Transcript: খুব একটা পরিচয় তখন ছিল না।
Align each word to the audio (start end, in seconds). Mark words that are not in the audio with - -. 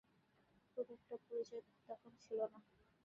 খুব 0.71 0.87
একটা 0.91 1.15
পরিচয় 1.25 1.63
তখন 1.87 2.11
ছিল 2.21 2.39
না। 2.43 2.59